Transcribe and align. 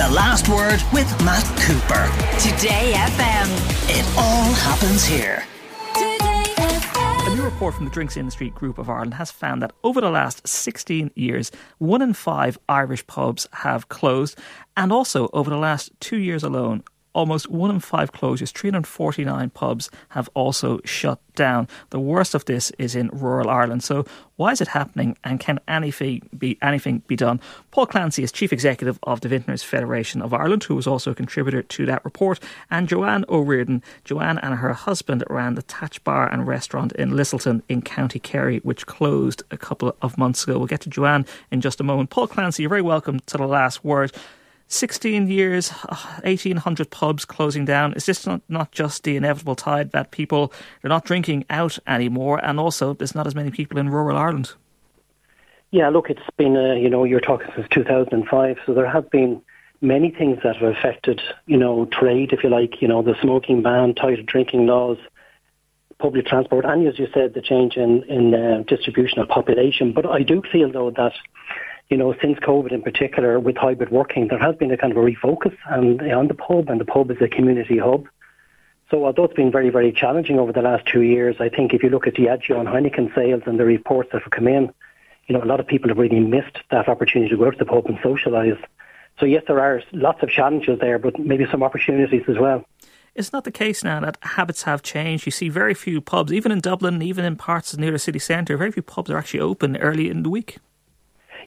The 0.00 0.08
Last 0.08 0.48
Word 0.48 0.82
with 0.94 1.06
Matt 1.26 1.44
Cooper. 1.60 2.08
Today 2.38 2.94
FM. 2.94 3.48
It 3.90 4.16
all 4.16 4.50
happens 4.54 5.04
here. 5.04 5.44
Today 5.92 6.54
FM. 6.56 7.30
A 7.30 7.36
new 7.36 7.42
report 7.42 7.74
from 7.74 7.84
the 7.84 7.90
Drinks 7.90 8.16
Industry 8.16 8.48
Group 8.48 8.78
of 8.78 8.88
Ireland 8.88 9.12
has 9.12 9.30
found 9.30 9.60
that 9.60 9.74
over 9.84 10.00
the 10.00 10.08
last 10.08 10.48
16 10.48 11.10
years, 11.16 11.50
one 11.76 12.00
in 12.00 12.14
five 12.14 12.56
Irish 12.66 13.06
pubs 13.06 13.46
have 13.52 13.90
closed, 13.90 14.38
and 14.74 14.90
also 14.90 15.28
over 15.34 15.50
the 15.50 15.58
last 15.58 15.92
two 16.00 16.16
years 16.16 16.42
alone, 16.42 16.82
almost 17.12 17.50
one 17.50 17.70
in 17.70 17.80
five 17.80 18.12
closures, 18.12 18.52
349 18.52 19.50
pubs 19.50 19.90
have 20.10 20.28
also 20.34 20.80
shut 20.84 21.18
down. 21.34 21.68
The 21.90 22.00
worst 22.00 22.34
of 22.34 22.44
this 22.44 22.70
is 22.78 22.94
in 22.94 23.08
rural 23.08 23.48
Ireland. 23.48 23.82
So 23.82 24.04
why 24.36 24.52
is 24.52 24.60
it 24.60 24.68
happening 24.68 25.16
and 25.24 25.40
can 25.40 25.60
anything 25.68 26.28
be 26.36 26.58
anything 26.62 27.02
be 27.06 27.16
done? 27.16 27.40
Paul 27.70 27.86
Clancy 27.86 28.22
is 28.22 28.32
Chief 28.32 28.52
Executive 28.52 28.98
of 29.02 29.20
the 29.20 29.28
Vintners 29.28 29.62
Federation 29.62 30.22
of 30.22 30.34
Ireland, 30.34 30.64
who 30.64 30.74
was 30.74 30.86
also 30.86 31.10
a 31.10 31.14
contributor 31.14 31.62
to 31.62 31.86
that 31.86 32.04
report, 32.04 32.40
and 32.70 32.88
Joanne 32.88 33.24
O'Riordan. 33.28 33.82
Joanne 34.04 34.38
and 34.38 34.54
her 34.56 34.72
husband 34.72 35.24
ran 35.28 35.54
the 35.54 35.62
Thatch 35.62 36.02
Bar 36.04 36.30
and 36.32 36.46
Restaurant 36.46 36.92
in 36.92 37.12
Lisselton 37.12 37.62
in 37.68 37.82
County 37.82 38.18
Kerry, 38.18 38.58
which 38.58 38.86
closed 38.86 39.42
a 39.50 39.56
couple 39.56 39.96
of 40.02 40.18
months 40.18 40.44
ago. 40.44 40.58
We'll 40.58 40.66
get 40.66 40.80
to 40.82 40.90
Joanne 40.90 41.26
in 41.50 41.60
just 41.60 41.80
a 41.80 41.84
moment. 41.84 42.10
Paul 42.10 42.26
Clancy, 42.26 42.62
you're 42.62 42.70
very 42.70 42.82
welcome 42.82 43.20
to 43.20 43.36
the 43.36 43.46
last 43.46 43.84
word. 43.84 44.12
16 44.70 45.26
years, 45.28 45.70
1,800 46.22 46.90
pubs 46.90 47.24
closing 47.24 47.64
down. 47.64 47.92
Is 47.94 48.06
this 48.06 48.24
not, 48.24 48.40
not 48.48 48.70
just 48.70 49.02
the 49.02 49.16
inevitable 49.16 49.56
tide 49.56 49.90
that 49.90 50.12
people 50.12 50.52
are 50.84 50.88
not 50.88 51.04
drinking 51.04 51.44
out 51.50 51.78
anymore, 51.88 52.38
and 52.42 52.60
also 52.60 52.94
there's 52.94 53.14
not 53.14 53.26
as 53.26 53.34
many 53.34 53.50
people 53.50 53.78
in 53.78 53.88
rural 53.88 54.16
Ireland? 54.16 54.54
Yeah, 55.72 55.88
look, 55.88 56.08
it's 56.08 56.22
been, 56.36 56.56
uh, 56.56 56.74
you 56.74 56.88
know, 56.88 57.04
you're 57.04 57.20
talking 57.20 57.48
since 57.54 57.66
2005, 57.70 58.58
so 58.64 58.72
there 58.72 58.88
have 58.88 59.10
been 59.10 59.42
many 59.80 60.10
things 60.10 60.38
that 60.44 60.56
have 60.56 60.76
affected, 60.76 61.20
you 61.46 61.56
know, 61.56 61.86
trade, 61.86 62.32
if 62.32 62.44
you 62.44 62.50
like, 62.50 62.80
you 62.80 62.86
know, 62.86 63.02
the 63.02 63.16
smoking 63.20 63.62
ban, 63.62 63.94
tighter 63.94 64.22
drinking 64.22 64.66
laws, 64.66 64.98
public 65.98 66.26
transport, 66.26 66.64
and 66.64 66.86
as 66.86 66.98
you 66.98 67.08
said, 67.12 67.34
the 67.34 67.42
change 67.42 67.76
in, 67.76 68.04
in 68.04 68.34
uh, 68.34 68.62
distribution 68.68 69.18
of 69.18 69.28
population. 69.28 69.92
But 69.92 70.06
I 70.06 70.22
do 70.22 70.42
feel, 70.50 70.70
though, 70.70 70.90
that 70.92 71.12
you 71.90 71.96
know, 71.96 72.14
since 72.22 72.38
COVID 72.38 72.70
in 72.70 72.82
particular, 72.82 73.40
with 73.40 73.56
hybrid 73.56 73.90
working, 73.90 74.28
there 74.28 74.38
has 74.38 74.54
been 74.54 74.70
a 74.70 74.76
kind 74.76 74.92
of 74.92 74.96
a 74.96 75.00
refocus 75.00 75.56
and, 75.66 76.00
on 76.12 76.28
the 76.28 76.34
pub, 76.34 76.68
and 76.70 76.80
the 76.80 76.84
pub 76.84 77.10
is 77.10 77.20
a 77.20 77.28
community 77.28 77.78
hub. 77.78 78.06
So 78.90 79.04
although 79.04 79.24
it's 79.24 79.34
been 79.34 79.52
very, 79.52 79.70
very 79.70 79.92
challenging 79.92 80.38
over 80.38 80.52
the 80.52 80.62
last 80.62 80.86
two 80.86 81.02
years, 81.02 81.36
I 81.40 81.48
think 81.48 81.74
if 81.74 81.82
you 81.82 81.90
look 81.90 82.06
at 82.06 82.14
Diageo 82.14 82.58
and 82.58 82.68
Heineken 82.68 83.14
sales 83.14 83.42
and 83.46 83.58
the 83.58 83.64
reports 83.64 84.10
that 84.12 84.22
have 84.22 84.30
come 84.30 84.48
in, 84.48 84.72
you 85.26 85.36
know, 85.36 85.42
a 85.42 85.46
lot 85.46 85.60
of 85.60 85.66
people 85.66 85.88
have 85.88 85.98
really 85.98 86.20
missed 86.20 86.58
that 86.70 86.88
opportunity 86.88 87.30
to 87.30 87.36
go 87.36 87.50
to 87.50 87.56
the 87.56 87.64
pub 87.64 87.86
and 87.86 87.98
socialise. 87.98 88.60
So 89.18 89.26
yes, 89.26 89.42
there 89.46 89.60
are 89.60 89.82
lots 89.92 90.22
of 90.22 90.28
challenges 90.28 90.78
there, 90.80 90.98
but 90.98 91.18
maybe 91.18 91.46
some 91.50 91.62
opportunities 91.62 92.22
as 92.28 92.38
well. 92.38 92.64
It's 93.14 93.32
not 93.32 93.44
the 93.44 93.50
case 93.50 93.82
now 93.82 94.00
that 94.00 94.16
habits 94.22 94.62
have 94.62 94.82
changed. 94.82 95.26
You 95.26 95.32
see 95.32 95.48
very 95.48 95.74
few 95.74 96.00
pubs, 96.00 96.32
even 96.32 96.52
in 96.52 96.60
Dublin, 96.60 97.02
even 97.02 97.24
in 97.24 97.36
parts 97.36 97.76
near 97.76 97.90
the 97.90 97.98
city 97.98 98.20
centre, 98.20 98.56
very 98.56 98.70
few 98.70 98.82
pubs 98.82 99.10
are 99.10 99.18
actually 99.18 99.40
open 99.40 99.76
early 99.76 100.08
in 100.08 100.22
the 100.22 100.30
week. 100.30 100.58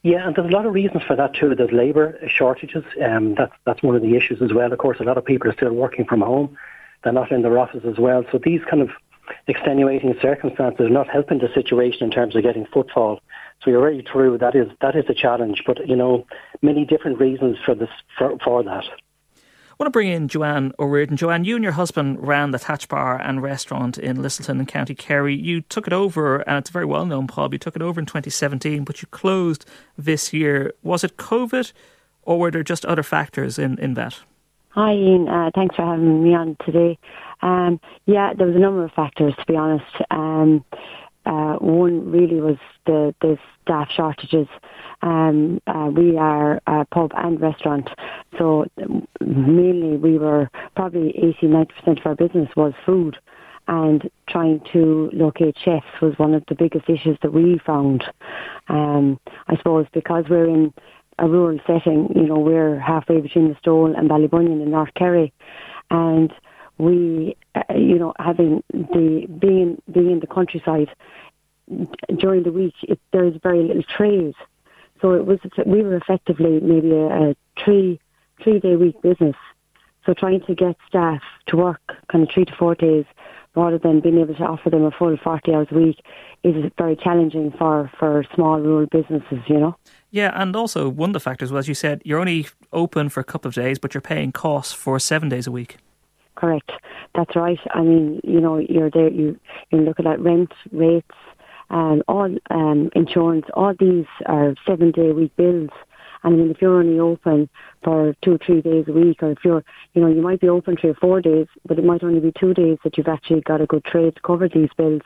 Yeah, 0.04 0.28
and 0.28 0.36
there's 0.36 0.52
a 0.52 0.56
lot 0.56 0.66
of 0.66 0.74
reasons 0.74 1.04
for 1.04 1.16
that 1.16 1.34
too. 1.34 1.56
There's 1.56 1.72
labour 1.72 2.20
shortages. 2.28 2.84
Um, 3.02 3.36
that's 3.36 3.54
that's 3.66 3.82
one 3.82 3.96
of 3.96 4.02
the 4.02 4.18
issues 4.18 4.42
as 4.42 4.52
well. 4.52 4.72
Of 4.72 4.78
course, 4.78 5.00
a 5.00 5.04
lot 5.04 5.18
of 5.18 5.24
people 5.24 5.50
are 5.50 5.54
still 5.54 5.72
working 5.72 6.04
from 6.06 6.22
home. 6.22 6.58
They're 7.04 7.14
not 7.14 7.32
in 7.32 7.42
their 7.42 7.58
office 7.58 7.84
as 7.86 7.98
well. 7.98 8.26
So 8.30 8.38
these 8.38 8.62
kind 8.70 8.82
of 8.82 8.90
extenuating 9.48 10.14
circumstances 10.22 10.88
are 10.88 10.90
not 10.90 11.08
helping 11.08 11.40
the 11.40 11.48
situation 11.54 12.04
in 12.04 12.12
terms 12.12 12.36
of 12.36 12.44
getting 12.44 12.66
footfall. 12.66 13.22
So 13.62 13.72
you're 13.72 13.80
very 13.80 14.04
true. 14.04 14.38
That 14.38 14.56
is 14.56 14.68
that 14.82 14.96
is 14.98 15.06
a 15.08 15.14
challenge. 15.14 15.64
But 15.66 15.88
you 15.88 15.96
know, 15.96 16.26
many 16.62 16.84
different 16.86 17.20
reasons 17.20 17.58
for 17.66 17.74
this 17.74 17.90
for, 18.18 18.38
for 18.44 18.62
that. 18.64 18.84
I 19.74 19.76
want 19.80 19.88
to 19.88 19.98
bring 19.98 20.10
in 20.10 20.28
Joanne 20.28 20.72
O'Riordan. 20.78 21.18
Joanne, 21.18 21.46
you 21.46 21.56
and 21.56 21.64
your 21.64 21.74
husband 21.74 22.20
ran 22.22 22.52
the 22.52 22.60
Thatch 22.60 22.88
Bar 22.88 23.20
and 23.20 23.42
Restaurant 23.42 23.98
in 23.98 24.18
Lisselton 24.18 24.60
in 24.60 24.68
County 24.68 24.94
Kerry. 24.94 25.34
You 25.34 25.62
took 25.62 25.88
it 25.88 25.94
over, 25.94 26.42
and 26.42 26.60
it's 26.60 26.70
a 26.70 26.74
very 26.74 26.86
well 26.86 27.08
known 27.08 27.26
pub. 27.26 27.54
You 27.54 27.58
took 27.58 27.76
it 27.76 27.82
over 27.82 28.00
in 28.00 28.06
2017, 28.06 28.84
but 28.84 29.02
you 29.02 29.08
closed 29.08 29.66
this 29.98 30.32
year. 30.32 30.74
Was 30.84 31.04
it 31.04 31.18
COVID, 31.18 31.74
or 32.22 32.38
were 32.38 32.52
there 32.52 32.62
just 32.62 32.86
other 32.86 33.02
factors 33.02 33.58
in, 33.58 33.80
in 33.80 33.96
that? 33.96 34.20
Hi, 34.70 34.94
Ian. 34.94 35.28
Uh, 35.28 35.50
thanks 35.56 35.76
for 35.76 35.84
having 35.84 36.24
me 36.24 36.36
on 36.36 36.56
today. 36.64 37.00
Um, 37.42 37.80
yeah, 38.06 38.34
there 38.38 38.46
was 38.46 38.56
a 38.56 38.60
number 38.60 38.86
of 38.86 38.92
factors, 38.92 39.34
to 39.40 39.46
be 39.48 39.56
honest. 39.56 39.86
Um, 40.12 40.64
uh, 41.26 41.56
one 41.56 42.12
really 42.12 42.42
was 42.42 42.58
the, 42.86 43.16
the 43.22 43.38
staff 43.62 43.90
shortages. 43.96 44.48
Um, 45.02 45.62
uh, 45.68 45.90
we 45.96 46.18
are 46.18 46.62
a 46.68 46.86
pub 46.86 47.12
and 47.16 47.40
restaurant, 47.40 47.90
so 48.38 48.66
mainly 49.20 49.98
we 49.98 50.18
were 50.18 50.50
probably 50.76 51.10
80 51.10 51.48
90% 51.48 52.00
of 52.00 52.06
our 52.06 52.16
business 52.16 52.50
was 52.56 52.74
food. 52.86 53.18
And 53.66 54.10
trying 54.28 54.60
to 54.74 55.10
locate 55.14 55.56
chefs 55.64 55.86
was 56.02 56.20
one 56.20 56.34
of 56.34 56.44
the 56.50 56.56
biggest 56.56 56.90
issues 56.90 57.18
that 57.22 57.32
we 57.32 57.62
found. 57.66 58.04
Um, 58.68 59.22
I 59.48 59.56
suppose 59.56 59.86
because 59.94 60.26
we're 60.30 60.50
in 60.50 60.74
a 61.20 61.30
rural 61.30 61.60
setting, 61.66 62.10
you 62.14 62.28
know, 62.28 62.40
we're 62.40 62.78
halfway 62.78 63.22
between 63.22 63.48
the 63.48 63.56
Listowel 63.56 63.98
and 63.98 64.10
Ballybunion 64.10 64.62
in 64.62 64.72
North 64.72 64.94
Kerry. 64.96 65.32
And 65.92 66.34
we, 66.78 67.36
uh, 67.56 67.62
you 67.76 68.00
know, 68.00 68.14
having 68.20 68.64
the 68.72 69.28
being 69.40 69.82
being 69.92 70.12
in 70.12 70.20
the 70.20 70.28
countryside 70.28 70.90
during 72.18 72.44
the 72.44 72.52
week, 72.52 72.74
it, 72.84 73.00
there's 73.12 73.36
very 73.42 73.64
little 73.64 73.84
trade. 73.84 74.36
So 75.02 75.14
it 75.14 75.26
was 75.26 75.40
we 75.66 75.84
were 75.84 75.96
effectively 75.96 76.60
maybe 76.60 76.92
a, 76.92 77.32
a 77.32 77.36
three 77.64 78.00
three 78.44 78.60
day 78.60 78.76
week 78.76 79.02
business. 79.02 79.36
So 80.06 80.14
trying 80.14 80.42
to 80.46 80.56
get 80.56 80.76
staff 80.88 81.22
to 81.48 81.58
work 81.58 81.82
kind 82.12 82.24
of 82.24 82.30
three 82.34 82.46
to 82.46 82.56
four 82.56 82.76
days 82.76 83.06
rather 83.56 83.78
than 83.78 84.00
being 84.00 84.18
able 84.20 84.34
to 84.36 84.44
offer 84.44 84.70
them 84.70 84.84
a 84.84 84.92
full 84.92 85.16
40 85.16 85.54
hours 85.54 85.68
a 85.72 85.76
week 85.76 86.04
is 86.44 86.72
very 86.78 86.96
challenging 86.96 87.52
for, 87.52 87.90
for 88.00 88.26
small 88.34 88.60
rural 88.60 88.88
businesses, 88.88 89.40
you 89.48 89.60
know. 89.60 89.76
Yeah, 90.10 90.32
and 90.34 90.56
also 90.56 90.90
one 90.90 91.12
of 91.12 91.14
the 91.14 91.20
factors 91.20 91.52
was 91.52 91.66
as 91.66 91.68
you 91.68 91.76
said 91.76 92.02
you're 92.04 92.20
only 92.20 92.48
open 92.72 93.10
for 93.10 93.20
a 93.20 93.24
couple 93.24 93.48
of 93.50 93.56
days, 93.56 93.80
but 93.80 93.94
you're 93.94 94.02
paying 94.02 94.32
costs 94.32 94.74
for 94.74 95.00
seven 95.00 95.30
days 95.30 95.48
a 95.48 95.52
week. 95.52 95.78
Correct. 96.36 96.72
That's 97.16 97.36
right. 97.36 97.60
I 97.72 97.82
mean, 97.82 98.20
you 98.24 98.42
know, 98.42 98.58
you're 98.58 98.90
there, 98.90 99.10
you, 99.10 99.40
you're 99.72 99.82
looking 99.82 100.08
at 100.08 100.20
rent, 100.20 100.52
rates, 100.72 101.16
um, 101.70 102.04
all 102.08 102.36
um, 102.52 102.90
insurance, 102.96 103.46
all 103.54 103.74
these 103.80 104.06
are 104.26 104.56
seven 104.68 104.92
day 104.92 105.12
week 105.12 105.36
bills. 105.36 105.70
And 106.24 106.34
I 106.34 106.38
mean, 106.38 106.52
if 106.52 106.62
you're 106.62 106.80
only 106.80 107.00
open 107.00 107.50
for 107.84 108.16
two 108.24 108.36
or 108.36 108.38
three 108.38 108.62
days 108.62 108.86
a 108.88 108.94
week, 108.94 109.22
or 109.22 109.32
if 109.32 109.40
you're, 109.44 109.64
you 109.94 110.02
know, 110.02 110.08
you 110.08 110.22
might 110.22 110.40
be 110.40 110.48
open 110.50 110.78
three 110.78 110.92
or 110.92 110.96
four 110.96 111.22
days, 111.22 111.48
but 111.68 111.78
it 111.78 111.84
might 111.84 112.04
only 112.04 112.20
be 112.20 112.32
two 112.40 112.54
days 112.54 112.78
that 112.84 112.98
you've 112.98 113.08
actually 113.08 113.42
got 113.42 113.62
a 113.62 113.66
good 113.66 113.84
trade 113.84 114.16
to 114.16 114.22
cover 114.22 114.48
these 114.48 114.70
bills. 114.78 115.02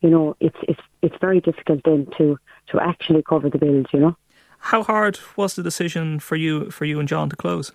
You 0.00 0.10
know, 0.10 0.36
it's 0.40 0.56
it's 0.62 0.80
it's 1.02 1.16
very 1.20 1.40
difficult 1.40 1.82
then 1.84 2.08
to 2.18 2.38
to 2.68 2.80
actually 2.80 3.22
cover 3.22 3.48
the 3.48 3.58
bills. 3.58 3.86
You 3.92 4.00
know. 4.00 4.16
How 4.58 4.82
hard 4.82 5.20
was 5.36 5.54
the 5.54 5.62
decision 5.62 6.18
for 6.18 6.36
you 6.36 6.70
for 6.70 6.84
you 6.84 6.98
and 6.98 7.08
John 7.08 7.30
to 7.30 7.36
close? 7.36 7.72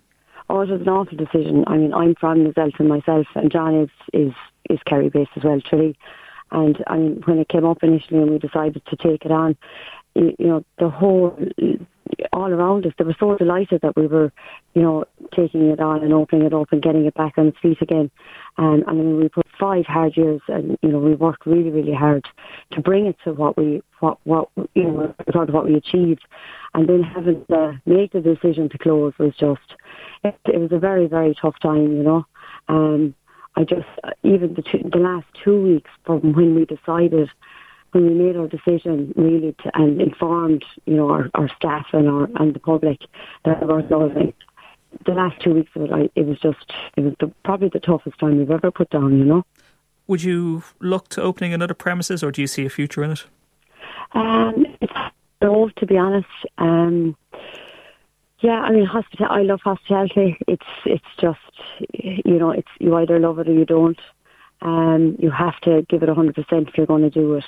Oh, 0.52 0.60
it 0.60 0.70
was 0.70 0.82
an 0.82 0.90
awful 0.90 1.18
decision. 1.18 1.64
I 1.66 1.78
mean, 1.78 1.94
I'm 1.94 2.14
from 2.14 2.46
Lisselton 2.46 2.88
myself, 2.88 3.26
and 3.36 3.50
John 3.50 3.84
is 3.84 3.90
is 4.12 4.34
is 4.70 4.80
Kerry 4.86 5.08
based 5.08 5.32
as 5.38 5.46
well, 5.46 5.62
Tralee. 5.62 5.96
And 6.52 6.84
I 6.88 6.98
mean, 6.98 7.22
when 7.24 7.40
it 7.40 7.48
came 7.48 7.64
up 7.64 7.82
initially 7.84 8.20
and 8.20 8.30
we 8.30 8.38
decided 8.38 8.82
to 8.88 8.98
take 8.98 9.24
it 9.24 9.32
on, 9.32 9.56
you, 10.14 10.36
you 10.38 10.48
know, 10.48 10.66
the 10.78 10.90
whole, 10.90 11.38
all 12.34 12.52
around 12.52 12.86
us, 12.86 12.92
they 12.98 13.06
were 13.06 13.16
so 13.18 13.38
delighted 13.38 13.80
that 13.82 13.96
we 13.96 14.08
were, 14.08 14.34
you 14.74 14.82
know, 14.82 15.06
taking 15.34 15.70
it 15.70 15.80
on 15.80 16.04
and 16.04 16.12
opening 16.12 16.46
it 16.46 16.54
up 16.54 16.68
and 16.74 16.82
getting 16.82 17.06
it 17.06 17.14
back 17.14 17.38
on 17.38 17.48
its 17.48 17.60
feet 17.60 17.82
again. 17.82 18.12
And 18.58 18.84
I 18.88 18.92
mean, 18.92 19.22
we 19.22 19.30
put 19.30 19.48
five 19.58 19.86
hard 19.86 20.18
years 20.18 20.42
and, 20.50 20.78
you 20.82 20.90
know, 20.90 21.00
we 21.00 21.16
worked 21.16 21.46
really, 21.46 21.70
really 21.70 21.94
hard 21.94 22.26
to 22.72 22.82
bring 22.82 23.06
it 23.06 23.16
to 23.24 23.32
what 23.32 23.56
we, 23.56 23.82
what, 24.02 24.18
what, 24.26 24.50
you 24.76 24.84
know, 24.84 25.16
sort 25.32 25.48
of 25.48 25.56
what 25.56 25.66
we 25.66 25.76
achieved. 25.76 26.26
And 26.74 26.88
then 26.88 27.04
having 27.04 27.46
to 27.48 27.82
make 27.86 28.14
the 28.14 28.22
decision 28.22 28.70
to 28.70 28.78
close 28.78 29.14
was 29.20 29.36
just, 29.38 29.76
it, 30.24 30.40
it 30.46 30.58
was 30.58 30.72
a 30.72 30.80
very, 30.80 31.08
very 31.08 31.36
tough 31.36 31.60
time, 31.62 31.98
you 31.98 32.04
know. 32.04 32.26
Um, 32.70 33.14
I 33.56 33.64
just 33.64 33.88
even 34.24 34.54
the 34.54 34.62
two, 34.62 34.90
the 34.92 35.00
last 35.00 35.28
two 35.44 35.62
weeks 35.62 35.90
from 36.06 36.34
when 36.34 36.56
we 36.56 36.66
decided 36.66 37.30
when 37.92 38.08
we 38.08 38.14
made 38.14 38.38
our 38.38 38.48
decision 38.48 39.14
really 39.18 39.54
to, 39.64 39.72
and 39.74 40.02
informed 40.02 40.64
you 40.86 40.96
know 40.96 41.10
our, 41.10 41.30
our 41.34 41.50
staff 41.58 41.88
and 41.92 42.08
our 42.08 42.30
and 42.36 42.54
the 42.54 42.60
public 42.60 43.00
that 43.46 43.68
we're 43.68 43.84
closing. 43.84 44.34
The 45.06 45.14
last 45.14 45.42
two 45.42 45.54
weeks 45.54 45.72
of 45.76 45.84
it, 45.84 45.92
I, 45.92 46.10
it 46.16 46.26
was 46.26 46.40
just 46.40 46.72
it 46.96 47.02
was 47.02 47.14
the, 47.20 47.32
probably 47.44 47.70
the 47.70 47.80
toughest 47.80 48.20
time 48.20 48.38
we've 48.38 48.52
ever 48.52 48.72
put 48.72 48.90
down. 48.90 49.18
You 49.18 49.26
know. 49.26 49.46
Would 50.08 50.24
you 50.24 50.64
look 50.80 51.10
to 51.10 51.22
opening 51.22 51.54
another 51.54 51.74
premises, 51.74 52.24
or 52.24 52.32
do 52.32 52.42
you 52.42 52.48
see 52.48 52.66
a 52.66 52.70
future 52.70 53.04
in 53.04 53.12
it? 53.12 53.26
Um, 54.14 54.66
it's 54.82 54.94
no, 55.42 55.70
to 55.78 55.86
be 55.86 55.98
honest. 55.98 56.28
Um, 56.58 57.16
yeah, 58.40 58.60
I 58.60 58.72
mean, 58.72 58.86
hospital. 58.86 59.28
I 59.30 59.44
love 59.44 59.62
hospitality. 59.64 60.38
It's 60.48 60.66
it's 60.86 61.04
just 61.20 61.40
you 61.94 62.40
know, 62.40 62.52
it's 62.52 62.68
you 62.80 62.96
either 62.96 63.20
love 63.20 63.40
it 63.40 63.48
or 63.48 63.54
you 63.54 63.66
don't. 63.66 64.00
Um, 64.62 65.16
you 65.20 65.32
have 65.32 65.60
to 65.62 65.86
give 65.90 66.04
it 66.04 66.10
hundred 66.10 66.36
percent 66.36 66.70
if 66.70 66.78
you're 66.78 66.88
going 66.88 67.04
to 67.04 67.10
do 67.10 67.36
it. 67.36 67.46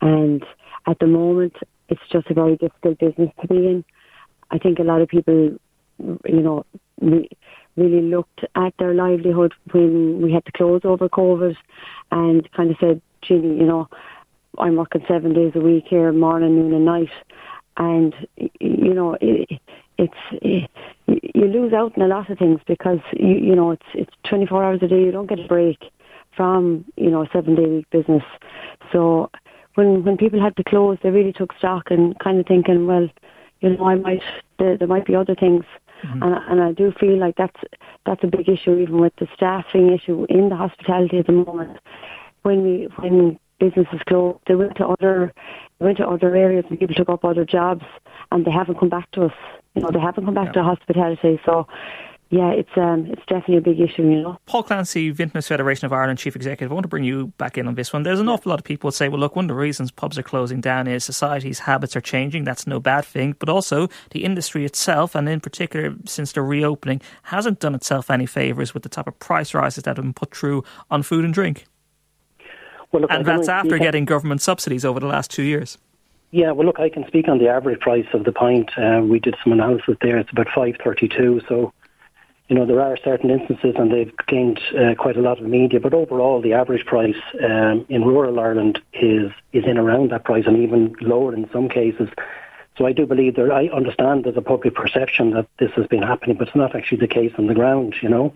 And 0.00 0.44
at 0.86 0.98
the 0.98 1.06
moment, 1.06 1.56
it's 1.88 2.00
just 2.10 2.30
a 2.30 2.34
very 2.34 2.56
difficult 2.56 2.98
business 2.98 3.30
to 3.40 3.48
be 3.48 3.56
in. 3.56 3.84
I 4.50 4.58
think 4.58 4.78
a 4.78 4.82
lot 4.82 5.00
of 5.00 5.08
people, 5.08 5.58
you 5.98 6.40
know, 6.40 6.64
re- 7.00 7.30
really 7.76 8.02
looked 8.02 8.44
at 8.54 8.74
their 8.78 8.94
livelihood 8.94 9.54
when 9.72 10.22
we 10.22 10.32
had 10.32 10.44
to 10.46 10.52
close 10.52 10.82
over 10.84 11.08
COVID 11.08 11.56
and 12.10 12.50
kind 12.52 12.70
of 12.70 12.76
said, 12.80 13.02
Ginny, 13.22 13.58
you 13.58 13.66
know, 13.66 13.88
I'm 14.58 14.76
working 14.76 15.04
seven 15.06 15.34
days 15.34 15.52
a 15.54 15.60
week 15.60 15.84
here, 15.88 16.12
morning, 16.12 16.56
noon 16.56 16.72
and 16.72 16.84
night. 16.84 17.10
And, 17.76 18.14
you 18.36 18.94
know, 18.94 19.16
it, 19.20 19.60
it's 19.98 20.14
it, 20.32 20.70
you 21.06 21.44
lose 21.44 21.72
out 21.72 21.96
on 21.96 22.02
a 22.02 22.08
lot 22.08 22.30
of 22.30 22.38
things 22.38 22.60
because, 22.66 22.98
you, 23.12 23.34
you 23.36 23.54
know, 23.54 23.70
it's, 23.70 23.86
it's 23.94 24.12
24 24.28 24.64
hours 24.64 24.80
a 24.82 24.88
day. 24.88 25.00
You 25.00 25.12
don't 25.12 25.28
get 25.28 25.38
a 25.38 25.46
break 25.46 25.78
from, 26.36 26.84
you 26.96 27.10
know, 27.10 27.22
a 27.22 27.28
seven 27.32 27.54
day 27.54 27.66
week 27.66 27.90
business. 27.90 28.24
So 28.92 29.30
when, 29.74 30.04
when 30.04 30.16
people 30.16 30.40
had 30.40 30.56
to 30.56 30.64
close, 30.64 30.98
they 31.02 31.10
really 31.10 31.32
took 31.32 31.52
stock 31.58 31.90
and 31.90 32.18
kind 32.18 32.40
of 32.40 32.46
thinking, 32.46 32.86
well, 32.86 33.08
you 33.60 33.76
know, 33.76 33.84
I 33.84 33.94
might, 33.96 34.22
there, 34.58 34.76
there 34.76 34.88
might 34.88 35.06
be 35.06 35.14
other 35.14 35.34
things 35.34 35.64
Mm-hmm. 36.04 36.22
And, 36.22 36.34
and 36.48 36.62
I 36.62 36.72
do 36.72 36.92
feel 36.98 37.18
like 37.18 37.36
that's 37.36 37.60
that's 38.06 38.22
a 38.22 38.28
big 38.28 38.48
issue, 38.48 38.78
even 38.78 39.00
with 39.00 39.14
the 39.18 39.26
staffing 39.34 39.92
issue 39.92 40.26
in 40.28 40.48
the 40.48 40.56
hospitality 40.56 41.18
at 41.18 41.26
the 41.26 41.32
moment. 41.32 41.78
When 42.42 42.62
we 42.62 42.88
when 42.98 43.38
businesses 43.58 44.00
closed, 44.06 44.38
they 44.46 44.54
went 44.54 44.76
to 44.76 44.86
other 44.86 45.32
they 45.78 45.84
went 45.84 45.98
to 45.98 46.08
other 46.08 46.34
areas 46.34 46.64
and 46.68 46.78
people 46.78 46.94
took 46.94 47.08
up 47.08 47.24
other 47.24 47.44
jobs, 47.44 47.84
and 48.32 48.44
they 48.44 48.50
haven't 48.50 48.78
come 48.78 48.88
back 48.88 49.10
to 49.12 49.26
us. 49.26 49.32
You 49.74 49.82
know, 49.82 49.90
they 49.92 50.00
haven't 50.00 50.24
come 50.24 50.34
back 50.34 50.46
yeah. 50.46 50.52
to 50.52 50.62
hospitality. 50.64 51.40
So 51.44 51.66
yeah, 52.30 52.50
it's 52.50 52.76
um, 52.76 53.06
it's 53.06 53.22
definitely 53.26 53.56
a 53.56 53.60
big 53.62 53.80
issue, 53.80 54.02
you 54.02 54.20
know. 54.20 54.38
Paul 54.44 54.62
Clancy, 54.62 55.10
Vintners 55.10 55.46
Federation 55.48 55.86
of 55.86 55.94
Ireland 55.94 56.18
Chief 56.18 56.36
Executive. 56.36 56.70
I 56.70 56.74
want 56.74 56.84
to 56.84 56.88
bring 56.88 57.04
you 57.04 57.28
back 57.38 57.56
in 57.56 57.66
on 57.66 57.74
this 57.74 57.90
one. 57.90 58.02
There's 58.02 58.20
an 58.20 58.28
awful 58.28 58.50
lot 58.50 58.58
of 58.58 58.66
people 58.66 58.90
say, 58.90 59.08
well, 59.08 59.18
look, 59.18 59.34
one 59.34 59.46
of 59.46 59.48
the 59.48 59.54
reasons 59.54 59.90
pubs 59.90 60.18
are 60.18 60.22
closing 60.22 60.60
down 60.60 60.86
is 60.86 61.04
society's 61.04 61.60
habits 61.60 61.96
are 61.96 62.02
changing. 62.02 62.44
That's 62.44 62.66
no 62.66 62.80
bad 62.80 63.06
thing, 63.06 63.34
but 63.38 63.48
also 63.48 63.88
the 64.10 64.24
industry 64.24 64.66
itself, 64.66 65.14
and 65.14 65.26
in 65.26 65.40
particular 65.40 65.94
since 66.04 66.32
the 66.32 66.42
reopening, 66.42 67.00
hasn't 67.22 67.60
done 67.60 67.74
itself 67.74 68.10
any 68.10 68.26
favours 68.26 68.74
with 68.74 68.82
the 68.82 68.90
type 68.90 69.06
of 69.06 69.18
price 69.20 69.54
rises 69.54 69.84
that 69.84 69.96
have 69.96 70.04
been 70.04 70.12
put 70.12 70.36
through 70.36 70.64
on 70.90 71.02
food 71.02 71.24
and 71.24 71.32
drink. 71.32 71.64
Well, 72.92 73.02
look, 73.02 73.10
and 73.10 73.24
that's 73.24 73.48
after 73.48 73.78
getting 73.78 74.04
government 74.04 74.40
subsidies 74.40 74.84
over 74.84 74.98
the 74.98 75.06
last 75.06 75.30
two 75.30 75.42
years. 75.42 75.78
Yeah, 76.30 76.52
well, 76.52 76.66
look, 76.66 76.78
I 76.78 76.90
can 76.90 77.06
speak 77.06 77.28
on 77.28 77.38
the 77.38 77.48
average 77.48 77.80
price 77.80 78.06
of 78.12 78.24
the 78.24 78.32
pint. 78.32 78.70
Uh, 78.76 79.00
we 79.02 79.18
did 79.18 79.34
some 79.42 79.52
analysis 79.52 79.96
there. 80.02 80.18
It's 80.18 80.30
about 80.30 80.48
five 80.54 80.76
thirty-two. 80.82 81.42
So 81.48 81.72
you 82.48 82.56
know, 82.56 82.64
there 82.64 82.80
are 82.80 82.96
certain 83.04 83.30
instances, 83.30 83.74
and 83.78 83.92
they've 83.92 84.12
gained 84.26 84.58
uh, 84.78 84.94
quite 84.94 85.18
a 85.18 85.20
lot 85.20 85.38
of 85.38 85.46
media. 85.46 85.80
But 85.80 85.92
overall, 85.92 86.40
the 86.40 86.54
average 86.54 86.86
price 86.86 87.16
um, 87.44 87.84
in 87.90 88.04
rural 88.04 88.40
Ireland 88.40 88.80
is 88.94 89.30
is 89.52 89.64
in 89.64 89.76
around 89.76 90.10
that 90.10 90.24
price, 90.24 90.44
and 90.46 90.56
even 90.62 90.94
lower 91.00 91.34
in 91.34 91.48
some 91.52 91.68
cases. 91.68 92.08
So 92.76 92.86
I 92.86 92.92
do 92.92 93.06
believe 93.06 93.36
there. 93.36 93.52
I 93.52 93.66
understand 93.68 94.24
there's 94.24 94.36
a 94.36 94.42
public 94.42 94.74
perception 94.74 95.32
that 95.32 95.46
this 95.58 95.72
has 95.72 95.86
been 95.86 96.02
happening, 96.02 96.36
but 96.36 96.48
it's 96.48 96.56
not 96.56 96.74
actually 96.74 96.98
the 96.98 97.08
case 97.08 97.32
on 97.36 97.48
the 97.48 97.54
ground. 97.54 97.96
You 98.00 98.08
know, 98.08 98.34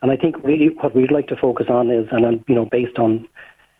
and 0.00 0.10
I 0.10 0.16
think 0.16 0.42
really 0.42 0.68
what 0.68 0.94
we'd 0.94 1.12
like 1.12 1.28
to 1.28 1.36
focus 1.36 1.66
on 1.68 1.90
is, 1.90 2.08
and 2.10 2.44
you 2.48 2.54
know, 2.54 2.66
based 2.66 2.98
on. 2.98 3.28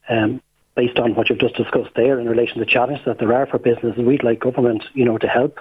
Um, 0.09 0.43
based 0.75 0.99
on 0.99 1.15
what 1.15 1.29
you've 1.29 1.39
just 1.39 1.55
discussed 1.55 1.91
there 1.95 2.19
in 2.19 2.29
relation 2.29 2.55
to 2.55 2.61
the 2.61 2.67
challenges 2.67 3.05
that 3.05 3.19
there 3.19 3.33
are 3.35 3.47
for 3.47 3.59
businesses, 3.59 4.03
we'd 4.03 4.25
like 4.25 4.41
government, 4.41 4.83
you 4.95 5.05
know, 5.05 5.19
to 5.19 5.29
help 5.29 5.59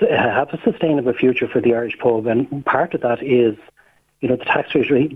have 0.00 0.48
a 0.52 0.60
sustainable 0.64 1.12
future 1.12 1.48
for 1.48 1.60
the 1.60 1.74
Irish 1.74 1.98
pub, 1.98 2.26
and 2.26 2.64
part 2.64 2.94
of 2.94 3.00
that 3.02 3.22
is, 3.22 3.56
you 4.20 4.28
know, 4.28 4.36
the 4.36 4.44
tax 4.44 4.70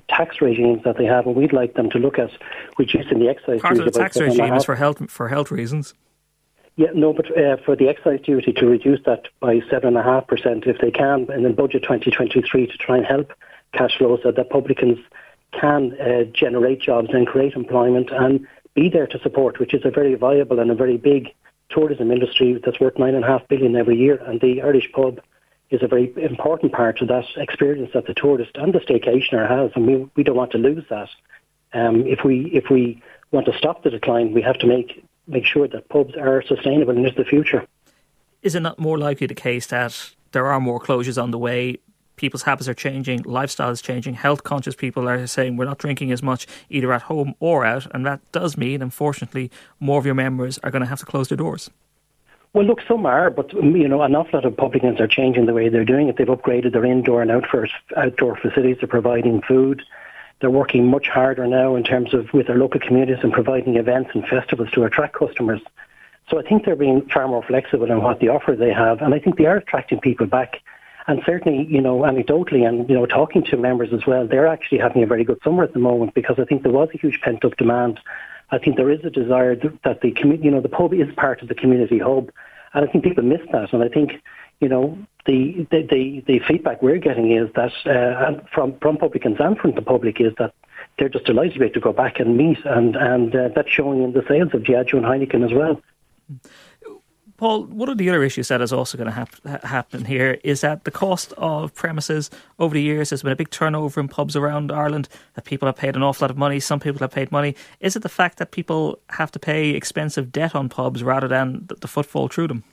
tax 0.08 0.40
regimes 0.40 0.84
that 0.84 0.96
they 0.96 1.04
have, 1.04 1.26
and 1.26 1.34
we'd 1.34 1.52
like 1.52 1.74
them 1.74 1.90
to 1.90 1.98
look 1.98 2.18
at 2.18 2.30
reducing 2.78 3.18
the 3.18 3.28
excise. 3.28 3.60
Part 3.60 3.78
of 3.78 3.84
the 3.84 3.90
tax 3.90 4.16
regime 4.16 4.54
is 4.54 4.64
for 4.64 4.76
health 4.76 5.10
for 5.10 5.28
health 5.28 5.50
reasons. 5.50 5.94
Yeah, 6.76 6.90
no, 6.94 7.12
but 7.12 7.36
uh, 7.36 7.56
for 7.64 7.74
the 7.74 7.88
excise 7.88 8.20
duty 8.20 8.52
to 8.52 8.66
reduce 8.66 9.00
that 9.04 9.24
by 9.40 9.60
seven 9.68 9.88
and 9.88 9.98
a 9.98 10.02
half 10.02 10.28
percent 10.28 10.64
if 10.66 10.78
they 10.78 10.92
can, 10.92 11.28
and 11.30 11.44
then 11.44 11.54
budget 11.54 11.82
2023 11.82 12.68
to 12.68 12.78
try 12.78 12.98
and 12.98 13.06
help 13.06 13.32
cash 13.72 13.98
flow 13.98 14.16
so 14.22 14.30
that 14.30 14.50
publicans 14.50 14.98
can 15.52 15.98
uh, 16.00 16.24
generate 16.24 16.80
jobs 16.80 17.08
and 17.12 17.26
create 17.26 17.54
employment 17.54 18.10
and 18.10 18.46
be 18.74 18.88
there 18.88 19.06
to 19.06 19.18
support, 19.20 19.58
which 19.58 19.74
is 19.74 19.84
a 19.84 19.90
very 19.90 20.14
viable 20.14 20.60
and 20.60 20.70
a 20.70 20.74
very 20.74 20.96
big 20.96 21.28
tourism 21.70 22.10
industry 22.10 22.60
that's 22.64 22.80
worth 22.80 22.98
nine 22.98 23.14
and 23.14 23.24
a 23.24 23.26
half 23.26 23.46
billion 23.48 23.76
every 23.76 23.96
year, 23.96 24.16
and 24.24 24.40
the 24.40 24.62
Irish 24.62 24.90
pub 24.92 25.20
is 25.70 25.82
a 25.82 25.86
very 25.86 26.12
important 26.16 26.72
part 26.72 27.00
of 27.02 27.08
that 27.08 27.24
experience 27.36 27.90
that 27.92 28.06
the 28.06 28.14
tourist 28.14 28.52
and 28.54 28.72
the 28.72 28.78
staycationer 28.78 29.48
has, 29.48 29.70
and 29.74 29.86
we 29.86 30.10
we 30.16 30.22
don't 30.22 30.36
want 30.36 30.52
to 30.52 30.58
lose 30.58 30.84
that. 30.88 31.10
Um, 31.74 32.06
if 32.06 32.24
we 32.24 32.50
if 32.52 32.70
we 32.70 33.02
want 33.32 33.46
to 33.46 33.56
stop 33.56 33.82
the 33.82 33.90
decline, 33.90 34.32
we 34.32 34.42
have 34.42 34.58
to 34.58 34.66
make 34.66 35.04
make 35.26 35.44
sure 35.44 35.68
that 35.68 35.88
pubs 35.90 36.14
are 36.16 36.42
sustainable 36.42 36.96
into 36.96 37.12
the 37.12 37.24
future. 37.24 37.66
Is 38.42 38.54
it 38.54 38.60
not 38.60 38.78
more 38.78 38.96
likely 38.96 39.26
the 39.26 39.34
case 39.34 39.66
that 39.66 40.14
there 40.32 40.46
are 40.46 40.60
more 40.60 40.80
closures 40.80 41.22
on 41.22 41.30
the 41.30 41.38
way 41.38 41.78
people's 42.18 42.42
habits 42.42 42.68
are 42.68 42.74
changing, 42.74 43.22
lifestyle 43.22 43.70
is 43.70 43.80
changing, 43.80 44.14
health 44.14 44.44
conscious 44.44 44.74
people 44.74 45.08
are 45.08 45.26
saying 45.26 45.56
we're 45.56 45.64
not 45.64 45.78
drinking 45.78 46.12
as 46.12 46.22
much 46.22 46.46
either 46.68 46.92
at 46.92 47.02
home 47.02 47.34
or 47.40 47.64
out, 47.64 47.86
and 47.94 48.04
that 48.04 48.20
does 48.32 48.56
mean, 48.56 48.82
unfortunately, 48.82 49.50
more 49.80 49.98
of 49.98 50.06
your 50.06 50.14
members 50.14 50.58
are 50.58 50.70
going 50.70 50.82
to 50.82 50.88
have 50.88 51.00
to 51.00 51.06
close 51.06 51.28
their 51.28 51.36
doors. 51.36 51.70
Well, 52.54 52.64
look, 52.64 52.80
some 52.88 53.04
are, 53.06 53.30
but 53.30 53.50
mm, 53.50 53.78
you 53.78 53.88
know, 53.88 54.02
an 54.02 54.14
awful 54.14 54.38
lot 54.38 54.44
of 54.44 54.56
publicans 54.56 55.00
are 55.00 55.06
changing 55.06 55.46
the 55.46 55.52
way 55.52 55.68
they're 55.68 55.84
doing 55.84 56.08
it. 56.08 56.16
They've 56.16 56.26
upgraded 56.26 56.72
their 56.72 56.84
indoor 56.84 57.22
and 57.22 57.30
outdoor 57.30 57.68
outdoor 57.96 58.36
facilities. 58.36 58.78
They're 58.80 58.88
providing 58.88 59.42
food. 59.42 59.82
They're 60.40 60.50
working 60.50 60.86
much 60.86 61.08
harder 61.08 61.46
now 61.46 61.76
in 61.76 61.82
terms 61.82 62.14
of 62.14 62.32
with 62.32 62.46
their 62.46 62.56
local 62.56 62.80
communities 62.80 63.22
and 63.22 63.32
providing 63.32 63.76
events 63.76 64.10
and 64.14 64.26
festivals 64.26 64.70
to 64.72 64.84
attract 64.84 65.14
customers. 65.14 65.60
So 66.30 66.38
I 66.38 66.42
think 66.42 66.64
they're 66.64 66.76
being 66.76 67.02
far 67.08 67.26
more 67.26 67.42
flexible 67.42 67.90
in 67.90 68.02
what 68.02 68.20
the 68.20 68.28
offer 68.28 68.54
they 68.54 68.72
have, 68.72 69.02
and 69.02 69.14
I 69.14 69.18
think 69.18 69.36
they 69.36 69.46
are 69.46 69.56
attracting 69.56 70.00
people 70.00 70.26
back 70.26 70.60
and 71.08 71.22
certainly, 71.24 71.66
you 71.70 71.80
know, 71.80 72.00
anecdotally 72.00 72.68
and, 72.68 72.86
you 72.88 72.94
know, 72.94 73.06
talking 73.06 73.42
to 73.44 73.56
members 73.56 73.94
as 73.94 74.06
well, 74.06 74.28
they're 74.28 74.46
actually 74.46 74.78
having 74.78 75.02
a 75.02 75.06
very 75.06 75.24
good 75.24 75.38
summer 75.42 75.64
at 75.64 75.72
the 75.72 75.78
moment 75.78 76.12
because 76.14 76.38
I 76.38 76.44
think 76.44 76.62
there 76.62 76.70
was 76.70 76.90
a 76.94 76.98
huge 76.98 77.20
pent 77.22 77.46
up 77.46 77.56
demand. 77.56 77.98
I 78.50 78.58
think 78.58 78.76
there 78.76 78.90
is 78.90 79.02
a 79.04 79.10
desire 79.10 79.56
that 79.56 80.02
the 80.02 80.10
community, 80.10 80.44
you 80.44 80.50
know, 80.50 80.60
the 80.60 80.68
pub 80.68 80.92
is 80.92 81.08
part 81.16 81.40
of 81.40 81.48
the 81.48 81.54
community 81.54 81.98
hub. 81.98 82.30
And 82.74 82.86
I 82.86 82.92
think 82.92 83.04
people 83.04 83.24
miss 83.24 83.40
that. 83.52 83.72
And 83.72 83.82
I 83.82 83.88
think, 83.88 84.22
you 84.60 84.68
know, 84.68 84.98
the, 85.24 85.66
the, 85.70 85.82
the, 85.90 86.24
the 86.26 86.38
feedback 86.46 86.82
we're 86.82 86.98
getting 86.98 87.32
is 87.32 87.48
that 87.54 87.72
uh, 87.86 88.42
from, 88.52 88.78
from 88.78 88.98
publicans 88.98 89.38
and 89.40 89.56
from 89.56 89.74
the 89.74 89.82
public 89.82 90.20
is 90.20 90.34
that 90.38 90.52
they're 90.98 91.08
just 91.08 91.24
delighted 91.24 91.54
to 91.54 91.58
be 91.60 91.64
able 91.64 91.74
to 91.74 91.80
go 91.80 91.92
back 91.94 92.20
and 92.20 92.36
meet. 92.36 92.58
And, 92.66 92.96
and 92.96 93.34
uh, 93.34 93.48
that's 93.54 93.70
showing 93.70 94.02
in 94.02 94.12
the 94.12 94.24
sales 94.28 94.50
of 94.52 94.60
Diageo 94.60 94.98
and 94.98 95.06
Heineken 95.06 95.42
as 95.42 95.54
well. 95.54 95.80
Paul, 97.38 97.66
one 97.66 97.88
of 97.88 97.98
the 97.98 98.08
other 98.08 98.24
issues 98.24 98.48
that 98.48 98.60
is 98.60 98.72
also 98.72 98.98
going 98.98 99.06
to 99.06 99.12
hap- 99.12 99.62
happen 99.62 100.04
here 100.04 100.38
is 100.42 100.60
that 100.62 100.82
the 100.82 100.90
cost 100.90 101.32
of 101.38 101.72
premises 101.72 102.30
over 102.58 102.74
the 102.74 102.82
years 102.82 103.10
has 103.10 103.22
been 103.22 103.30
a 103.30 103.36
big 103.36 103.50
turnover 103.50 104.00
in 104.00 104.08
pubs 104.08 104.34
around 104.34 104.72
Ireland. 104.72 105.08
That 105.34 105.44
people 105.44 105.66
have 105.66 105.76
paid 105.76 105.94
an 105.94 106.02
awful 106.02 106.24
lot 106.24 106.32
of 106.32 106.36
money. 106.36 106.58
Some 106.58 106.80
people 106.80 106.98
have 106.98 107.12
paid 107.12 107.30
money. 107.30 107.54
Is 107.78 107.94
it 107.94 108.02
the 108.02 108.08
fact 108.08 108.38
that 108.38 108.50
people 108.50 108.98
have 109.10 109.30
to 109.30 109.38
pay 109.38 109.70
expensive 109.70 110.32
debt 110.32 110.56
on 110.56 110.68
pubs 110.68 111.04
rather 111.04 111.28
than 111.28 111.64
the, 111.68 111.76
the 111.76 111.86
footfall 111.86 112.26
through 112.26 112.48
them? 112.48 112.64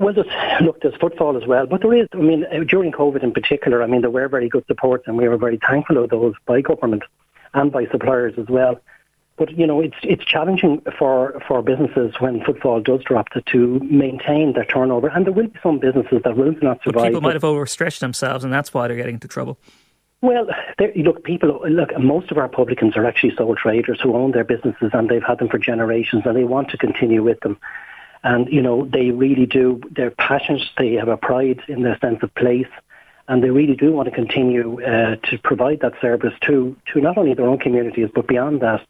Well, 0.00 0.12
there's, 0.12 0.26
look, 0.62 0.80
there's 0.82 0.96
footfall 0.96 1.36
as 1.36 1.46
well, 1.46 1.66
but 1.66 1.80
there 1.80 1.94
is. 1.94 2.08
I 2.12 2.16
mean, 2.16 2.44
uh, 2.52 2.64
during 2.64 2.90
COVID 2.90 3.22
in 3.22 3.32
particular, 3.32 3.84
I 3.84 3.86
mean, 3.86 4.00
there 4.00 4.10
were 4.10 4.26
very 4.26 4.48
good 4.48 4.64
supports, 4.66 5.04
and 5.06 5.16
we 5.16 5.28
were 5.28 5.38
very 5.38 5.60
thankful 5.64 6.02
of 6.02 6.10
those 6.10 6.34
by 6.44 6.60
government 6.60 7.04
and 7.54 7.70
by 7.70 7.86
suppliers 7.86 8.34
as 8.36 8.48
well. 8.48 8.80
But 9.36 9.56
you 9.56 9.66
know, 9.66 9.80
it's 9.82 9.96
it's 10.02 10.24
challenging 10.24 10.82
for, 10.98 11.40
for 11.46 11.62
businesses 11.62 12.14
when 12.20 12.42
footfall 12.42 12.80
does 12.80 13.02
drop 13.04 13.28
to, 13.30 13.42
to 13.42 13.78
maintain 13.80 14.54
their 14.54 14.64
turnover, 14.64 15.08
and 15.08 15.26
there 15.26 15.32
will 15.32 15.48
be 15.48 15.58
some 15.62 15.78
businesses 15.78 16.22
that 16.24 16.36
will 16.36 16.54
not 16.62 16.82
survive. 16.82 16.94
But 16.94 17.04
people 17.08 17.20
might 17.20 17.34
have 17.34 17.44
overstretched 17.44 18.00
themselves, 18.00 18.44
and 18.44 18.52
that's 18.52 18.72
why 18.72 18.88
they're 18.88 18.96
getting 18.96 19.16
into 19.16 19.28
trouble. 19.28 19.58
Well, 20.22 20.46
look, 20.96 21.22
people 21.24 21.60
look. 21.68 21.98
Most 21.98 22.30
of 22.30 22.38
our 22.38 22.48
publicans 22.48 22.96
are 22.96 23.04
actually 23.04 23.36
sole 23.36 23.54
traders 23.54 24.00
who 24.02 24.16
own 24.16 24.32
their 24.32 24.44
businesses, 24.44 24.90
and 24.94 25.10
they've 25.10 25.22
had 25.22 25.38
them 25.38 25.48
for 25.48 25.58
generations, 25.58 26.22
and 26.24 26.34
they 26.34 26.44
want 26.44 26.70
to 26.70 26.78
continue 26.78 27.22
with 27.22 27.40
them. 27.40 27.58
And 28.24 28.48
you 28.48 28.62
know, 28.62 28.86
they 28.86 29.10
really 29.10 29.44
do. 29.44 29.82
They're 29.90 30.12
passionate. 30.12 30.62
They 30.78 30.94
have 30.94 31.08
a 31.08 31.18
pride 31.18 31.60
in 31.68 31.82
their 31.82 31.98
sense 31.98 32.22
of 32.22 32.34
place 32.34 32.68
and 33.28 33.42
they 33.42 33.50
really 33.50 33.74
do 33.74 33.92
want 33.92 34.08
to 34.08 34.14
continue 34.14 34.80
uh, 34.84 35.16
to 35.16 35.38
provide 35.38 35.80
that 35.80 35.92
service 36.00 36.32
to 36.42 36.76
to 36.92 37.00
not 37.00 37.18
only 37.18 37.34
their 37.34 37.48
own 37.48 37.58
communities 37.58 38.08
but 38.14 38.26
beyond 38.26 38.60
that. 38.60 38.80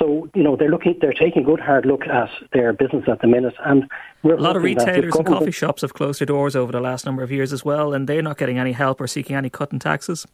So 0.00 0.30
you 0.34 0.42
know 0.42 0.56
they're 0.56 0.70
looking, 0.70 0.96
they're 1.00 1.12
taking 1.12 1.42
a 1.42 1.44
good 1.44 1.60
hard 1.60 1.84
look 1.84 2.06
at 2.06 2.30
their 2.54 2.72
business 2.72 3.04
at 3.06 3.20
the 3.20 3.26
minute, 3.26 3.54
and 3.64 3.84
a 4.24 4.28
lot 4.28 4.56
of 4.56 4.62
retailers 4.62 5.14
and 5.14 5.26
coffee 5.26 5.50
shops 5.50 5.82
have 5.82 5.92
closed 5.92 6.20
their 6.20 6.26
doors 6.26 6.56
over 6.56 6.72
the 6.72 6.80
last 6.80 7.04
number 7.04 7.22
of 7.22 7.30
years 7.30 7.52
as 7.52 7.64
well, 7.66 7.92
and 7.92 8.08
they're 8.08 8.22
not 8.22 8.38
getting 8.38 8.58
any 8.58 8.72
help 8.72 8.98
or 9.00 9.06
seeking 9.06 9.36
any 9.36 9.50
cut 9.50 9.72
in 9.72 9.78
taxes. 9.78 10.26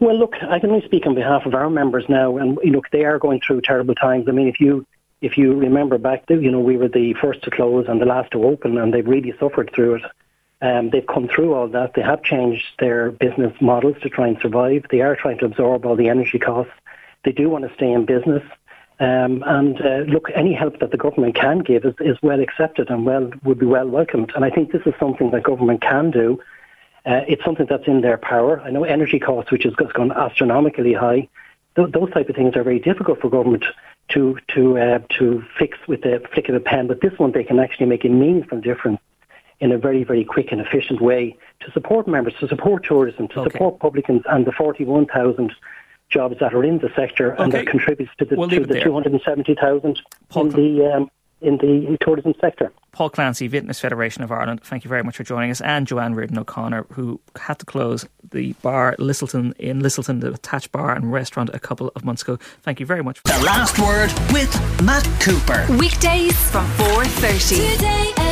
Well, 0.00 0.18
look, 0.18 0.34
I 0.48 0.58
can 0.60 0.70
only 0.70 0.86
speak 0.86 1.06
on 1.06 1.14
behalf 1.14 1.44
of 1.44 1.54
our 1.54 1.68
members 1.68 2.06
now, 2.08 2.38
and 2.38 2.58
look, 2.64 2.88
they 2.90 3.04
are 3.04 3.18
going 3.18 3.40
through 3.46 3.60
terrible 3.60 3.94
times. 3.94 4.26
I 4.28 4.32
mean, 4.32 4.48
if 4.48 4.60
you 4.60 4.86
if 5.20 5.36
you 5.36 5.54
remember 5.54 5.98
back, 5.98 6.26
to, 6.26 6.40
you 6.40 6.50
know, 6.50 6.60
we 6.60 6.76
were 6.78 6.88
the 6.88 7.14
first 7.20 7.42
to 7.42 7.50
close 7.50 7.86
and 7.86 8.00
the 8.00 8.06
last 8.06 8.30
to 8.32 8.44
open, 8.44 8.78
and 8.78 8.94
they've 8.94 9.06
really 9.06 9.34
suffered 9.38 9.70
through 9.74 9.96
it. 9.96 10.02
Um, 10.60 10.90
they've 10.90 11.06
come 11.06 11.28
through 11.28 11.54
all 11.54 11.68
that. 11.68 11.94
They 11.94 12.02
have 12.02 12.22
changed 12.22 12.64
their 12.78 13.10
business 13.10 13.52
models 13.60 13.96
to 14.02 14.08
try 14.08 14.28
and 14.28 14.38
survive. 14.40 14.84
They 14.90 15.02
are 15.02 15.16
trying 15.16 15.38
to 15.38 15.44
absorb 15.44 15.84
all 15.84 15.96
the 15.96 16.08
energy 16.08 16.38
costs. 16.38 16.72
They 17.28 17.32
do 17.32 17.50
want 17.50 17.68
to 17.68 17.74
stay 17.74 17.92
in 17.92 18.06
business. 18.06 18.42
Um, 19.00 19.44
and 19.46 19.78
uh, 19.82 19.98
look, 20.10 20.30
any 20.34 20.54
help 20.54 20.80
that 20.80 20.92
the 20.92 20.96
government 20.96 21.34
can 21.34 21.58
give 21.58 21.84
is, 21.84 21.92
is 22.00 22.16
well 22.22 22.40
accepted 22.40 22.88
and 22.88 23.04
well 23.04 23.30
would 23.44 23.58
be 23.58 23.66
well 23.66 23.86
welcomed. 23.86 24.32
And 24.34 24.46
I 24.46 24.50
think 24.50 24.72
this 24.72 24.80
is 24.86 24.94
something 24.98 25.30
that 25.32 25.42
government 25.42 25.82
can 25.82 26.10
do. 26.10 26.40
Uh, 27.04 27.20
it's 27.28 27.44
something 27.44 27.66
that's 27.68 27.86
in 27.86 28.00
their 28.00 28.16
power. 28.16 28.62
I 28.62 28.70
know 28.70 28.84
energy 28.84 29.18
costs, 29.18 29.50
which 29.50 29.64
has 29.64 29.74
gone 29.74 30.10
astronomically 30.10 30.94
high, 30.94 31.28
th- 31.76 31.92
those 31.92 32.10
type 32.12 32.30
of 32.30 32.34
things 32.34 32.56
are 32.56 32.62
very 32.62 32.78
difficult 32.78 33.20
for 33.20 33.28
government 33.28 33.66
to 34.14 34.38
to 34.54 34.78
uh, 34.78 35.00
to 35.18 35.44
fix 35.58 35.76
with 35.86 36.00
the 36.00 36.22
flick 36.32 36.48
of 36.48 36.54
a 36.54 36.60
pen. 36.60 36.86
But 36.86 37.02
this 37.02 37.18
one, 37.18 37.32
they 37.32 37.44
can 37.44 37.60
actually 37.60 37.88
make 37.88 38.06
a 38.06 38.08
meaningful 38.08 38.62
difference 38.62 39.00
in 39.60 39.70
a 39.70 39.76
very, 39.76 40.02
very 40.02 40.24
quick 40.24 40.50
and 40.50 40.62
efficient 40.62 41.02
way 41.02 41.36
to 41.60 41.70
support 41.72 42.08
members, 42.08 42.32
to 42.40 42.48
support 42.48 42.84
tourism, 42.84 43.28
to 43.28 43.40
okay. 43.40 43.50
support 43.50 43.80
publicans 43.80 44.22
and 44.30 44.46
the 44.46 44.52
41,000 44.52 45.52
jobs 46.10 46.36
that 46.40 46.54
are 46.54 46.64
in 46.64 46.78
the 46.78 46.90
sector 46.96 47.34
okay. 47.34 47.42
and 47.42 47.52
that 47.52 47.66
contributes 47.66 48.12
to 48.18 48.24
the, 48.24 48.36
we'll 48.36 48.48
to 48.48 48.60
the 48.60 48.80
270,000 48.80 50.00
in 50.34 50.48
the 50.50 50.92
um, 50.92 51.10
in 51.40 51.56
the 51.58 51.96
tourism 52.00 52.34
sector. 52.40 52.72
Paul 52.92 53.10
Clancy, 53.10 53.48
Vintners 53.48 53.78
Federation 53.78 54.24
of 54.24 54.32
Ireland, 54.32 54.62
thank 54.64 54.84
you 54.84 54.88
very 54.88 55.04
much 55.04 55.16
for 55.16 55.22
joining 55.22 55.50
us, 55.50 55.60
and 55.60 55.86
Joanne 55.86 56.14
Riordan 56.14 56.38
O'Connor, 56.38 56.86
who 56.92 57.20
had 57.40 57.60
to 57.60 57.66
close 57.66 58.06
the 58.30 58.54
bar 58.54 58.96
Lisselton 58.98 59.54
in 59.58 59.80
Lisselton, 59.80 60.20
the 60.20 60.32
attached 60.32 60.72
bar 60.72 60.94
and 60.94 61.12
restaurant, 61.12 61.50
a 61.52 61.60
couple 61.60 61.92
of 61.94 62.04
months 62.04 62.22
ago. 62.22 62.38
Thank 62.62 62.80
you 62.80 62.86
very 62.86 63.02
much. 63.02 63.22
The 63.22 63.40
last 63.44 63.78
word 63.78 64.12
with 64.32 64.52
Matt 64.82 65.04
Cooper. 65.20 65.66
Weekdays 65.78 66.36
from 66.50 66.66
4.30. 66.72 67.74
Today 67.76 68.27